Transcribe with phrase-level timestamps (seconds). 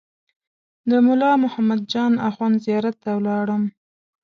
[0.89, 3.63] د ملا محمد جان اخوند زیارت ته ولاړم.